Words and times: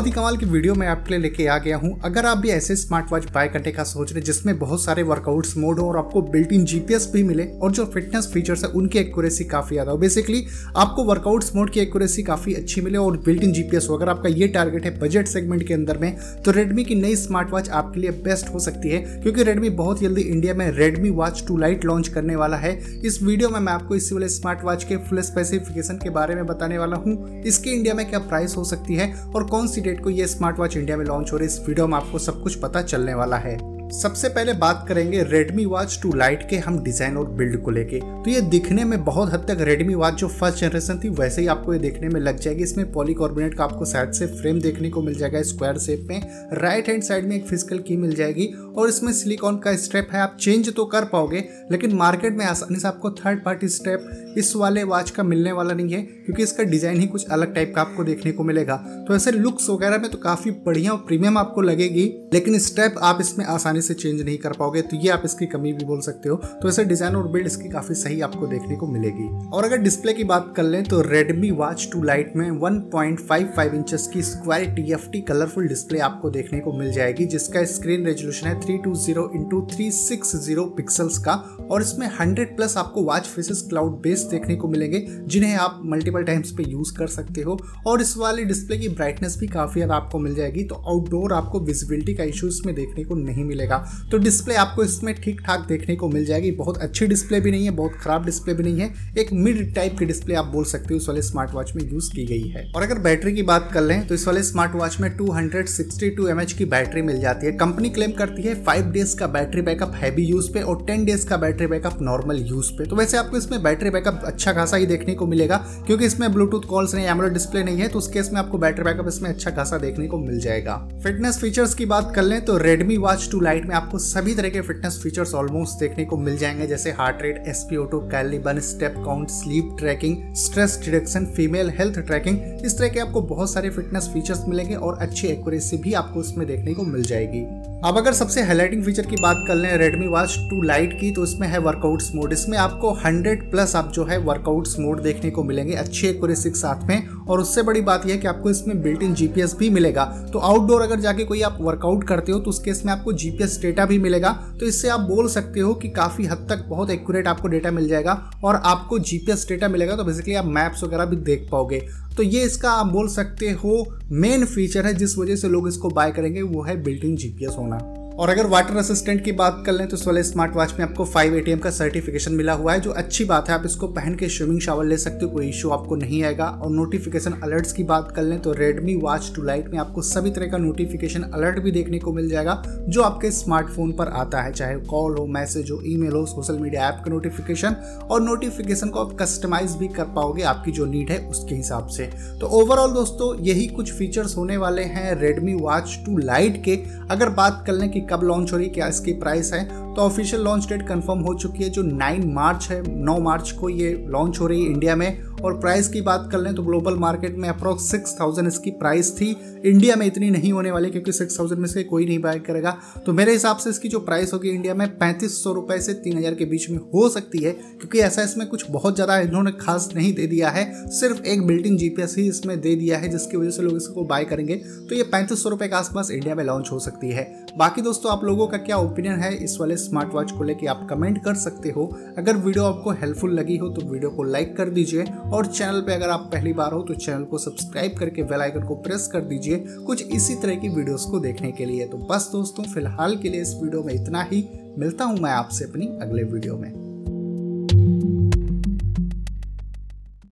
बहुत 0.00 0.08
ही 0.08 0.12
कमाल 0.12 0.36
की 0.36 0.46
वीडियो 0.46 0.74
मैं 0.74 0.86
आपके 0.88 1.10
लिए 1.10 1.18
लेके 1.20 1.46
आ 1.46 1.56
गया 1.58 1.76
हूँ। 1.76 1.90
अगर 2.04 2.26
आप 2.26 2.38
भी 2.38 2.48
ऐसे 2.50 2.74
स्मार्ट 2.76 3.10
वॉच 3.12 3.24
बाय 3.32 3.48
करने 3.48 3.72
का 3.72 3.84
सोच 3.84 4.12
रहे 4.12 4.20
जिसमें 4.22 4.58
बहुत 4.58 4.82
सारे 4.82 5.02
वर्कआउट्स 5.02 5.56
मोड 5.56 5.80
हो 5.80 5.88
और 5.88 5.96
आपको 5.98 6.22
बिल्ट 6.24 6.52
इन 6.52 6.64
जीपीएस 6.64 7.08
भी 7.12 7.22
मिले, 7.22 7.44
और 7.44 7.72
जो 7.72 7.84
फिटनेस 7.86 8.30
फीचर्स 8.34 8.64
है, 8.64 8.70
उनकी 8.70 8.98
एक्यूरेसी 8.98 9.44
काफ़ी 9.44 9.74
ज़्यादा 9.74 9.92
हो। 9.92 9.98
बेसिकली 9.98 10.44
आपको 10.76 11.04
वर्कआउट्स 11.04 11.54
मोड 11.56 11.70
की 11.70 11.80
एक्यूरेसी 11.80 12.22
काफ़ी 12.22 12.54
अच्छी 12.54 12.80
मिले, 12.80 12.98
और 12.98 13.16
बिल्ट 13.26 13.44
इन 13.44 13.52
जीपीएस 13.52 13.88
हो। 13.90 13.96
अगर 13.96 14.08
आपका 14.08 14.28
ये 14.30 14.48
टारगेट 14.48 14.84
है 14.84 14.98
बजट 14.98 15.26
सेगमेंट 15.28 15.66
के 15.68 15.74
अंदर 15.74 15.98
में 15.98 16.16
तो 16.44 16.50
रेडमी 16.50 16.84
की 16.84 16.94
नई 16.94 17.16
स्मार्ट 17.16 17.50
वॉच 17.50 17.68
आपके 17.70 18.00
लिए 18.00 18.10
बेस्ट 18.22 18.52
हो 18.54 18.58
सकती 18.60 18.90
है, 18.90 19.00
क्योंकि 19.22 19.42
रेडमी 19.42 19.70
बहुत 19.82 20.00
जल्दी 20.00 20.22
इंडिया 20.22 20.54
में 20.54 20.70
Redmi 20.72 21.10
watch 21.12 21.44
two 21.48 21.56
lite 21.56 21.84
launch 21.84 22.08
करने 22.08 22.36
वाला 22.36 22.56
है। 22.56 22.72
इस 23.04 23.22
वीडियो 23.22 23.48
में 23.48 23.60
मैं 23.60 23.72
आपको 23.72 23.96
इसी 23.96 24.14
वाले 24.14 24.28
स्मार्ट 24.30 24.64
वॉच 24.64 24.84
के 24.84 24.96
फुल 25.04 25.20
स्पेसिफिकेशन 25.22 26.00
के 26.04 26.10
बारे 26.10 26.34
में 26.34 26.44
बताने 26.46 26.78
वाला 26.78 26.96
हूँ। 26.96 27.42
इसकी 27.42 27.70
इंडिया 27.70 27.94
में 27.94 28.08
क्या 28.10 28.18
प्राइस 28.20 28.56
हो 28.56 28.64
सकती 28.64 28.94
है, 28.94 29.12
और 29.26 29.48
कौन 29.48 29.68
सी 29.68 29.88
डेट 29.90 30.02
को 30.04 30.10
ये 30.10 30.26
स्मार्ट 30.26 30.58
वॉच 30.58 30.76
इंडिया 30.76 30.96
में 30.96 31.04
लॉन्च 31.04 31.32
हो 31.32 31.36
रही 31.36 31.48
है। 31.48 31.54
इस 31.54 31.68
वीडियो 31.68 31.86
में 31.86 31.96
आपको 31.96 32.18
सब 32.18 32.42
कुछ 32.42 32.54
पता 32.54 32.82
चलने 32.82 33.14
वाला 33.14 33.36
है। 33.36 33.69
सबसे 33.92 34.28
पहले 34.28 34.52
बात 34.52 34.84
करेंगे 34.88 35.22
Redmi 35.24 35.64
Watch 35.70 35.94
2 36.02 36.10
Lite 36.18 36.42
के 36.50 36.56
हम 36.56 36.78
डिज़ाइन 36.82 37.16
और 37.16 37.28
बिल्ड 37.28 37.60
को 37.62 37.70
लेके। 37.70 37.98
तो 38.00 38.30
ये 38.30 38.40
दिखने 38.40 38.84
में 38.84 39.02
बहुत 39.04 39.32
हद 39.32 39.44
तक 39.48 39.64
Redmi 39.66 39.96
Watch 40.00 40.16
जो 40.16 40.28
फ़र्स्ट 40.28 40.58
जनरेशन 40.58 41.00
थी, 41.04 41.08
वैसे 41.10 41.40
ही 41.40 41.46
आपको 41.48 41.72
ये 41.72 41.78
देखने 41.78 42.08
में 42.08 42.20
लग 42.20 42.38
जाएगी। 42.40 42.62
इसमें 42.62 42.90
पॉलीकार्बोनेट 42.92 43.54
का 43.54 43.64
आपको 43.64 43.84
साइड 43.84 44.12
से 44.12 44.26
फ्रेम 44.34 44.60
देखने 44.60 44.90
को 44.90 45.02
मिल 45.02 45.14
जाएगा 45.14 45.42
स्क्वायर 45.42 45.78
शेप 45.78 46.06
में। 46.10 46.20
राइट 46.54 46.88
हैंड 46.88 47.02
साइड 47.02 47.26
में 47.28 47.34
एक 47.36 47.46
फ़िज़िकल 47.46 47.78
की 47.78 47.96
मिल 47.96 48.14
जाएगी 48.14 48.46
और 48.76 48.88
इसमें 48.88 49.12
सिलिकॉन 49.12 49.58
का 49.58 49.74
स्टेप 49.76 50.08
है। 50.12 50.20
आप 50.20 50.36
चेंज 50.40 50.72
तो 50.74 50.84
कर 50.84 51.04
पाओगे, 51.04 51.44
लेकिन 51.72 51.94
मार्केट 51.96 52.36
में 52.36 52.44
आसानी 52.44 52.78
से 52.80 52.88
आपको 52.88 53.10
थर्ड 53.12 53.44
पार्टी 53.44 53.68
स्टेप 53.70 54.34
इस 54.38 54.54
वाले 54.56 54.82
वॉच 54.84 55.10
का 55.10 55.22
मिलने 55.22 55.52
वाला 55.52 55.74
नहीं 55.74 55.92
है, 55.92 56.02
क्योंकि 56.02 56.42
इसका 56.42 56.64
डिज़ाइन 56.64 57.00
ही 57.00 57.06
कुछ 57.06 57.26
अलग 57.28 57.54
टाइप 57.54 57.72
का 57.76 57.80
आपको 57.80 58.04
देखने 58.04 58.32
को 58.32 58.44
मिलेगा। 58.44 58.76
तो 59.08 59.16
ऐसे 59.16 59.32
लुक्स 59.32 59.68
वगैरह 59.70 59.98
में 59.98 60.10
तो 60.10 60.18
काफ़ी 60.18 60.50
बढ़िया 60.66 60.92
और 60.92 60.98
प्रीमियम 61.06 61.38
आपको 61.38 61.62
लगेगी, 61.62 62.06
लेकिन 62.34 62.58
स्टेप 62.60 62.94
आप 63.02 63.18
इसमें 63.20 63.44
आसानी 63.46 63.79
से 63.80 63.94
चेंज 63.94 64.20
नहीं 64.20 64.36
कर 64.38 64.52
पाओगे 64.52 64.82
तो 64.82 64.96
ये 64.96 65.08
आप 65.10 65.22
इसकी 65.24 65.46
कमी 65.48 65.72
भी 65.72 65.84
बोल 65.84 66.00
सकते 66.02 66.28
हो। 66.28 66.36
तो 66.36 66.68
ऐसे 66.68 66.84
डिज़ाइन 66.84 67.16
और 67.16 67.28
बिल्ड 67.28 67.46
इसकी 67.46 67.68
काफ़ी 67.68 67.94
सही 67.94 68.20
आपको 68.20 68.46
देखने 68.46 68.76
को 68.76 68.86
मिलेगी। 68.88 69.28
और 69.48 69.64
अगर 69.64 69.78
डिस्प्ले 69.80 70.12
की 70.12 70.24
बात 70.24 70.52
कर 70.56 70.62
लें 70.62 70.82
तो 70.84 71.00
रेडमी 71.02 71.50
वॉच 71.52 71.88
टू 71.92 72.02
लाइट 72.02 72.32
में 72.36 72.50
1.55 72.52 73.74
इंचेस 73.74 74.06
की 74.12 74.22
स्क्वायर 74.22 74.70
टीएफटी 74.70 75.20
कलरफुल 75.22 75.68
डिस्प्ले 75.68 75.98
आपको 76.00 76.30
देखने 76.30 76.60
को 76.60 76.72
मिल 76.72 76.92
जाएगी, 76.92 77.24
जिसका 77.26 77.64
स्क्रीन 77.66 78.06
रेजोल्यूशन 78.06 78.46
है 78.46 78.54
320 78.60 78.82
two 78.84 78.94
zero 78.96 79.30
into 79.34 79.60
three 79.72 79.90
six 79.92 80.34
zero 80.38 80.64
pixels 80.76 81.18
का। 81.18 81.32
और 81.70 81.82
इसमें 81.82 82.06
100 82.10 82.54
प्लस 82.56 82.76
आपको 82.76 83.02
वॉच 83.04 83.26
फेसेस 83.26 83.64
क्लाउड 83.68 84.00
बेस 84.02 84.22
देखने 84.30 84.56
को 84.56 84.68
मिलेंगे, 84.68 85.04
जिन्हें 85.26 85.54
आप 85.56 85.80
मल्टीपल 85.86 86.22
टाइम्स 86.24 86.50
पे 86.52 86.64
यूज़ 86.68 86.92
कर 86.96 87.06
सकते 87.08 87.42
हो। 87.42 87.58
और 87.86 88.00
इस 88.02 88.16
वाले 88.18 88.44
डिस्प्ले 88.44 88.78
की 88.78 88.88
ब्राइटनेस 88.90 89.36
भी 89.40 89.46
काफ़ी 89.48 89.74
ज़्यादा 89.74 89.94
आपको 89.94 90.18
मिल 90.18 90.34
जाएगी 90.34 90.64
तो 90.64 90.74
आउटडोर 90.86 91.32
आपको 91.32 91.60
विजिबिलिटी 91.62 92.14
का 92.14 92.24
इशू 92.24 92.48
इसमें 92.48 92.74
देखने 92.74 93.04
को 93.04 93.14
नहीं 93.16 93.44
मिलेगा। 93.44 93.69
तो 94.10 94.18
डिस्प्ले 94.18 94.54
आपको 94.56 94.84
इसमें 94.84 95.14
ठीक 95.14 95.40
ठाक 95.40 95.66
देखने 95.68 95.96
को 95.96 96.08
मिल 96.08 96.24
जाएगी। 96.24 96.50
बहुत 96.52 96.78
अच्छी 96.78 97.06
डिस्प्ले 97.06 97.40
भी 97.40 97.50
नहीं 97.50 97.64
है, 97.64 97.70
बहुत 97.72 97.92
खराब 97.94 98.24
डिस्प्ले 98.24 98.54
भी 98.54 98.62
नहीं 98.62 98.80
है। 98.80 99.14
एक 99.18 99.32
मिड 99.32 99.74
टाइप 99.74 99.98
की 99.98 100.04
डिस्प्ले 100.04 100.34
आप 100.34 100.46
बोल 100.46 100.64
सकते 100.64 100.94
हो, 100.94 101.00
इस 101.00 101.08
वाले 101.08 101.22
स्मार्ट 101.22 101.54
वॉच 101.54 101.72
में 101.76 101.82
यूज़ 101.84 102.10
की 102.12 102.24
गई 102.26 102.48
है। 102.48 102.64
और 102.76 102.82
अगर 102.82 102.98
बैटरी 103.00 103.32
की 103.32 103.42
बात 103.42 103.70
कर 103.72 103.82
लें 103.82 104.06
तो 104.06 104.14
इस 104.14 104.26
वाले 104.26 104.42
स्मार्ट 104.42 104.74
वॉच 104.74 104.98
में 105.00 105.08
262 105.16 106.26
mAh 106.30 106.52
की 106.52 106.64
बैटरी 106.66 107.02
मिल 107.02 107.20
जाती 107.20 107.46
है। 107.46 107.52
कंपनी 107.54 107.90
क्लेम 107.90 108.12
करती 108.12 108.42
है 108.42 108.54
5 108.64 108.92
डेज़ 108.92 109.16
का 109.16 109.26
बैटरी 109.28 109.62
बैकअप 109.62 109.92
हैवी 109.94 110.24
यूज़ 110.24 110.50
पे 110.52 110.60
और 110.62 110.84
टेन 110.86 111.04
डेज़ 111.04 111.26
का 111.26 111.36
बैटरी 111.36 111.66
बैकअप 111.66 111.98
नॉर्मल 112.02 112.42
यूज़ 112.42 112.72
पे। 112.78 112.84
तो 112.84 112.96
वैसे 112.96 113.16
आपको 113.16 113.36
इसमें 113.36 113.62
बैटरी 113.62 113.90
बैकअप 113.90 114.22
अच्छा 114.24 114.52
खासा 114.52 114.76
ही 114.76 114.86
देखने 114.86 115.14
को 115.14 115.26
मिलेगा, 115.26 115.56
क्योंकि 115.86 116.06
इसमें 116.06 116.32
ब्लूटूथ 116.32 116.68
कॉल्स 116.68 116.94
नहीं 116.94 117.06
एमोलेड 117.06 117.32
डिस्प्ले 117.32 117.62
नहीं 117.64 117.78
है 117.78 117.88
तो 117.88 117.98
उस 117.98 118.08
केस 118.08 118.30
में 118.32 118.38
आपको 118.40 118.58
बैटरी 118.58 118.84
बैकअप 118.84 119.08
इसमें 119.08 119.28
अच्छा 119.30 119.50
खासा 119.50 119.78
देखने 119.78 120.06
को 120.06 120.18
मिल 120.18 120.40
जाएगा। 120.40 120.76
फिटनेस 121.04 121.38
फीचर्स 121.40 121.74
की 121.74 121.86
बात 121.86 122.12
कर 122.16 122.22
लें 122.22 122.40
तो 122.44 122.56
रेडमी 122.58 122.96
वॉच 122.98 123.28
टू 123.32 123.40
लाइट 123.40 123.59
में 123.64 123.74
आपको 123.76 123.98
सभी 123.98 124.34
तरह 124.34 124.48
के 124.48 124.60
फिटनेस 124.60 125.00
फीचर्स 125.02 125.34
ऑलमोस्ट 125.34 125.80
देखने 125.80 126.04
को 126.04 126.16
मिल 126.16 126.36
जाएँगे, 126.38 126.66
जैसे 126.66 126.90
heart 126.90 127.22
rate 127.22 127.44
SpO two 127.48 127.98
calorie burn 128.00 128.60
step 128.60 128.94
count 128.96 129.28
sleep 129.28 129.76
tracking 129.78 130.34
stress 130.34 130.78
detection 130.84 131.26
female 131.26 131.70
health 131.70 131.98
tracking 131.98 132.38
इस 132.64 132.78
तरह 132.78 132.88
के 132.88 133.00
आपको 133.00 133.22
बहुत 133.22 133.52
सारे 133.52 133.70
फिटनेस 133.70 134.10
फीचर्स 134.14 134.44
मिलेंगे 134.48 134.74
और 134.74 134.98
अच्छी 134.98 135.26
एक्यूरेसी 135.28 135.76
भी 135.76 135.92
आपको 135.92 136.20
इसमें 136.20 136.46
देखने 136.46 136.74
को 136.74 136.82
मिल 136.82 137.02
जाएगी। 137.02 137.42
अब 137.84 137.96
अगर 137.98 138.12
सबसे 138.12 138.42
हाईलाइटिंग 138.42 138.84
फीचर 138.84 139.06
की 139.06 139.16
बात 139.16 139.44
कर 139.48 139.54
लें 139.54 139.76
रेडमी 139.76 140.06
वॉच 140.06 140.36
टू 140.50 140.62
लाइट 140.62 140.98
की 141.00 141.10
तो 141.10 141.24
इसमें 141.24 141.46
है 141.48 141.58
वर्कआउट्स 141.58 142.10
मोड 142.14 142.32
इसमें 142.32 142.58
आपको 142.58 142.90
100 142.96 143.50
प्लस 143.50 143.76
आप 143.76 143.92
जो 143.92 144.04
है 144.04 144.18
वर्कआउट्स 144.18 144.78
मोड 144.78 145.02
देखने 145.02 145.30
को 145.30 145.44
मिलेंगे, 145.44 145.72
अच्छी 145.72 146.06
एक्यूरेसी 146.06 146.50
के 146.50 146.58
साथ 146.58 146.86
में। 146.88 147.08
और 147.30 147.40
उससे 147.40 147.62
बड़ी 147.62 147.80
बात 147.80 148.06
यह 148.06 148.14
है 148.14 148.18
कि 148.18 148.28
आपको 148.28 148.50
इसमें 148.50 148.80
बिल्ट 148.82 149.02
इन 149.02 149.14
जीपीएस 149.14 149.54
भी 149.56 149.70
मिलेगा। 149.70 150.04
तो 150.32 150.38
आउटडोर 150.38 150.82
अगर 150.82 151.00
जाके 151.00 151.24
कोई 151.24 151.42
आप 151.42 151.58
वर्कआउट 151.60 152.04
करते 152.04 152.32
हो 152.32 152.38
तो 152.40 152.50
उस 152.50 152.58
केस 152.58 152.82
में 152.86 152.92
आपको 152.92 153.12
जीपीएस 153.14 153.58
डेटा 153.62 153.86
भी 153.86 153.98
मिलेगा। 153.98 154.32
तो 154.60 154.66
इससे 154.66 154.88
आप 154.88 155.00
बोल 155.00 155.28
सकते 155.28 155.60
हो 155.60 155.74
कि 155.74 155.88
काफ़ी 155.90 156.26
हद 156.26 156.46
तक 156.50 156.64
बहुत 156.68 156.90
एक्यूरेट 156.90 157.28
आपको 157.28 157.48
डेटा 157.48 157.70
मिल 157.70 157.88
जाएगा 157.88 158.30
और 158.44 158.54
आपको 158.56 158.98
जी 158.98 159.08
जीपीएस 159.10 159.44
डेटा 159.48 159.68
मिलेगा 159.68 159.96
तो 159.96 160.04
बेसिकली 160.04 160.34
आप 160.34 160.44
मैप्स 160.46 160.84
वगैरह 160.84 161.04
भी 161.04 161.16
देख 161.16 161.48
पाओगे। 161.52 161.80
तो 162.16 162.22
ये 162.22 162.42
इसका 162.42 162.70
आप 162.70 162.86
बोल 162.86 163.08
सकते 163.08 163.50
हो 163.54 163.84
मेन 164.12 164.44
फीचर 164.44 164.86
है, 164.86 164.94
जिस 164.94 165.18
वजह 165.18 165.36
से 165.36 165.48
लोग 165.48 165.68
इसको 165.68 165.88
बाय 165.88 166.10
करेंगे, 166.10 166.42
वो 166.42 166.62
है 166.62 166.82
बिल्ट 166.82 167.04
इन 167.04 167.16
जीपीएस 167.16 167.54
होना। 167.58 167.78
और 168.10 168.28
अगर 168.28 168.46
वाटर 168.46 168.76
असिस्टेंट 168.76 169.22
की 169.24 169.32
बात 169.32 169.62
कर 169.66 169.72
लें 169.72 169.86
तो 169.88 169.96
इस 169.96 170.06
वाले 170.06 170.22
स्मार्ट 170.22 170.54
वॉच 170.56 170.72
में 170.78 170.84
आपको 170.84 171.04
फाइव 171.04 171.34
ए 171.36 171.56
का 171.56 171.70
सर्टिफिकेशन 171.70 172.32
मिला 172.32 172.52
हुआ 172.52 172.72
है, 172.72 172.80
जो 172.80 172.90
अच्छी 172.92 173.24
बात 173.24 173.48
है। 173.48 173.54
आप 173.54 173.62
इसको 173.66 173.86
पहन 173.88 174.14
के 174.14 174.28
स्विमिंग 174.28 174.60
शावर 174.60 174.84
ले 174.84 174.96
सकते 174.96 175.24
हो, 175.24 175.30
कोई 175.30 175.48
इशू 175.48 175.70
आपको 175.70 175.96
नहीं 175.96 176.22
आएगा। 176.24 176.46
और 176.46 176.70
नोटिफिकेशन 176.70 177.32
अलर्ट्स 177.44 177.72
की 177.72 177.84
बात 177.84 178.12
कर 178.16 178.22
लें 178.22 178.38
तो 178.40 178.52
रेडमी 178.52 178.94
वॉच 178.96 179.30
टू 179.36 179.42
लाइट 179.42 179.68
में 179.68 179.78
आपको 179.78 180.02
सभी 180.02 180.30
तरह 180.30 180.50
का 180.50 180.58
नोटिफिकेशन 180.58 181.22
अलर्ट 181.24 181.58
भी 181.58 181.70
देखने 181.70 181.98
को 181.98 182.12
मिल 182.12 182.28
जाएगा, 182.30 182.62
जो 182.78 183.02
आपके 183.02 183.30
स्मार्टफ़ोन 183.30 183.92
पर 183.92 184.08
आता 184.14 184.42
है। 184.42 184.52
चाहे 184.52 184.76
कॉल 184.86 185.16
हो 185.18 185.26
मैसेज 185.28 185.70
हो 185.70 185.80
ईमेल 185.86 186.12
हो 186.12 186.24
सोशल 186.26 186.58
मीडिया 186.58 186.88
ऐप 186.88 187.02
का 187.04 187.10
नोटिफिकेशन 187.10 187.76
और 188.10 188.22
नोटिफिकेशन 188.22 188.88
को 188.88 189.00
आप 189.00 189.16
कस्टमाइज 189.20 189.76
भी 189.76 189.88
कर 189.90 190.04
पाओगे 190.16 190.42
आपकी 190.44 190.72
जो 190.72 190.86
नीड 190.86 191.10
है 191.10 191.18
उसके 191.28 191.54
हिसाब 191.54 191.86
से। 191.88 192.10
तो 192.40 192.46
ओवरऑल 192.60 192.92
दोस्तों, 192.92 193.34
यही 193.40 193.66
कुछ 193.68 193.92
फीचर्स 193.92 194.36
होने 194.36 194.56
वाले 194.56 194.82
हैं 194.84 195.14
रेडमी 195.20 195.54
वॉच 195.56 195.98
टू 196.06 196.16
लाइट 196.18 196.62
के। 196.64 196.78
अगर 197.10 197.28
बात 197.32 197.64
कर 197.66 197.72
लें 197.72 197.90
कि 197.90 198.00
कब 198.10 198.22
लॉन्च 198.24 198.52
हो 198.52 198.56
रही 198.56 198.66
है, 198.66 198.72
क्या 198.72 198.88
इसकी 198.88 199.12
प्राइस 199.14 199.52
है? 199.52 199.64
तो 199.94 200.02
ऑफिशियल 200.02 200.42
लॉन्च 200.42 200.68
डेट 200.68 200.86
कंफर्म 200.88 201.20
हो 201.20 201.34
चुकी 201.34 201.64
है, 201.64 201.70
जो 201.70 201.82
9 201.84 202.24
मार्च 202.26 202.68
है 202.70 202.82
9 203.04 203.18
मार्च 203.20 203.50
को 203.50 203.68
ये 203.68 203.92
लॉन्च 204.08 204.40
हो 204.40 204.46
रही 204.46 204.62
है 204.64 204.70
इंडिया 204.70 204.96
में। 204.96 205.30
और 205.40 205.58
प्राइस 205.60 205.88
की 205.88 206.00
बात 206.00 206.28
कर 206.32 206.38
लें 206.38 206.54
तो 206.54 206.62
ग्लोबल 206.62 206.94
मार्केट 206.94 207.36
में 207.38 207.48
अप्रोक्स 207.48 207.90
सिक्स 207.90 208.14
थाउज़ेंड 208.20 208.48
इसकी 208.48 208.70
प्राइस 208.70 209.12
थी। 209.16 209.28
इंडिया 209.64 209.94
में 209.96 210.04
इतनी 210.06 210.28
नहीं 210.30 210.52
होने 210.52 210.70
वाली, 210.70 210.90
क्योंकि 210.90 211.12
सिक्स 211.12 211.38
थाउज़ेंड 211.38 211.60
में 211.60 211.68
से 211.68 211.82
कोई 211.82 212.06
नहीं 212.06 212.18
बाय 212.18 212.38
करेगा। 212.38 212.76
तो 213.06 213.12
मेरे 213.12 213.32
हिसाब 213.32 213.56
से 213.56 213.70
इसकी 213.70 213.88
जो 213.88 214.00
प्राइस 214.00 214.32
होगी 214.32 214.50
इंडिया 214.50 214.74
में 214.74 214.86
पैंतीस 214.98 215.42
सौ 215.44 215.52
रुपए 215.52 215.78
से 215.78 215.94
तीन 215.94 216.18
हज़ार 216.18 216.34
के 216.34 216.44
बीच 216.44 216.68
में 216.70 216.78
हो 216.94 217.08
सकती 217.08 217.38
है, 217.38 217.52
क्योंकि 217.52 217.98
ऐसा 218.00 218.22
इसमें 218.22 218.46
कुछ 218.48 218.64
बहुत 218.70 218.94
ज़्यादा 218.94 219.18
इन्होंने 219.18 219.52
खास 219.60 219.88
नहीं 219.96 220.12
दे 220.14 220.26
दिया 220.26 220.48
है। 220.48 220.66
सिर्फ़ 220.90 221.22
एक 221.22 221.46
बिल्टिंग 221.46 221.78
जीपीएस 221.78 222.14
ही 222.18 222.28
इसमें 222.28 222.60
दे 222.60 222.74
दिया 222.74 222.98
है, 222.98 223.08
जिसकी 223.08 223.36
वजह 223.36 223.50
से 223.50 223.62
लोग 223.62 223.76
इसको 223.76 224.04
बाय 224.04 224.24
करेंगे। 224.24 224.56
तो 224.56 224.94
ये 224.94 225.02
पैंतीस 225.02 225.42
सौ 225.42 225.56
के 225.56 225.74
आसपास 225.74 226.10
इंडिया 226.10 226.34
में 226.34 226.44
लॉन्च 226.44 226.68
हो 226.72 226.78
सकती 226.78 227.10
है। 227.10 227.24
बाकी 227.56 227.82
दोस्तों, 227.82 228.10
आप 228.12 228.24
लोगों 228.24 228.46
का 228.46 228.58
क्या 228.58 228.76
ओपिनियन 228.76 229.20
है? 229.20 229.32
इस 229.34 229.56
वाले 229.60 229.76
स्मार्ट 229.76 230.12
वॉच 230.14 230.32
को 230.32 230.44
लेके 230.44 230.66
आप 230.66 230.86
कमेंट 230.90 231.22
कर 231.24 231.34
सकते 231.34 231.70
हो। 231.70 231.86
अगर 232.18 232.36
वीडियो 232.36 232.64
आपको 232.64 232.90
हेल्पफुल 232.90 233.32
लगी 233.32 233.56
हो 233.56 233.68
तो 233.68 233.86
वीडियो 233.86 234.10
को 234.10 234.22
लाइक 234.22 234.56
कर 234.56 234.68
दीजिए। 234.68 235.04
और 235.32 235.46
चैनल 235.46 235.80
पे 235.80 235.94
अगर 235.94 236.10
आप 236.10 236.28
पहली 236.32 236.52
बार 236.52 236.72
हो 236.72 236.82
तो 236.82 236.94
चैनल 236.94 237.24
को 237.24 237.38
सब्सक्राइब 237.38 237.96
करके 237.98 238.22
बेल 238.22 238.40
आइकन 238.40 238.62
को 238.62 238.74
प्रेस 238.74 239.06
कर 239.06 239.20
दीजिए। 239.20 239.64
कुछ 239.86 240.06
इसी 240.06 240.34
तरह 240.34 240.54
की 240.54 240.68
वीडियोस 240.68 241.04
को 241.04 241.20
देखने 241.20 241.52
के 241.52 241.64
लिए। 241.64 241.86
तो 241.86 241.98
बस 242.10 242.28
दोस्तों, 242.32 242.64
फ़िलहाल 242.64 243.16
के 243.16 243.28
लिए 243.28 243.42
इस 243.42 243.54
वीडियो 243.62 243.82
में 243.82 243.94
इतना 243.94 244.22
ही। 244.22 244.48
मिलता 244.78 245.04
हूँ 245.04 245.18
मैं 245.18 245.30
आपसे 245.30 245.64
अपनी 245.64 245.86
अगले 246.02 246.22
वीडियो 246.24 246.56
में। 246.56 246.89